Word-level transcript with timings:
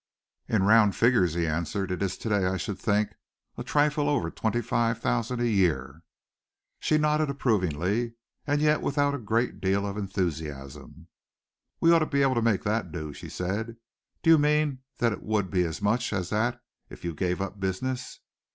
"In 0.47 0.63
round 0.63 0.95
figures," 0.95 1.35
he 1.35 1.45
answered, 1.45 1.91
"it 1.91 2.01
is 2.01 2.17
to 2.17 2.29
day, 2.29 2.45
I 2.47 2.57
should 2.57 2.79
think, 2.79 3.11
a 3.55 3.63
trifle 3.63 4.09
over 4.09 4.31
twenty 4.31 4.59
five 4.63 4.99
thousand 4.99 5.41
a 5.41 5.47
year." 5.47 6.01
She 6.79 6.97
nodded 6.97 7.29
approvingly, 7.29 8.15
and 8.47 8.61
yet 8.63 8.81
without 8.81 9.13
a 9.13 9.19
great 9.19 9.61
deal 9.61 9.85
of 9.85 9.97
enthusiasm. 9.97 11.05
"We 11.79 11.91
ought 11.91 11.99
to 11.99 12.07
be 12.07 12.23
able 12.23 12.33
to 12.33 12.41
make 12.41 12.63
that 12.63 12.91
do," 12.91 13.13
she 13.13 13.29
said. 13.29 13.77
"Do 14.23 14.31
you 14.31 14.39
mean 14.39 14.79
that 14.97 15.13
it 15.13 15.21
would 15.21 15.51
be 15.51 15.65
as 15.65 15.83
much 15.83 16.11
as 16.13 16.31
that 16.31 16.59
if 16.89 17.05
you 17.05 17.13
gave 17.13 17.39
up 17.39 17.59
business? 17.59 18.21